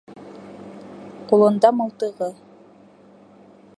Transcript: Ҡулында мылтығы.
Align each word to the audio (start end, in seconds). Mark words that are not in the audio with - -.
Ҡулында 1.33 1.71
мылтығы. 1.81 2.31